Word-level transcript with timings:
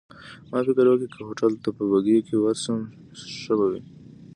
ما 0.49 0.59
فکر 0.65 0.85
وکړ، 0.87 1.01
چي 1.03 1.07
که 1.15 1.19
هوټل 1.27 1.53
ته 1.63 1.69
په 1.77 1.83
بګۍ 1.91 2.19
کي 2.27 2.35
ورشم 2.37 2.79
ښه 3.39 3.53
به 3.57 3.65
وي. 3.71 3.81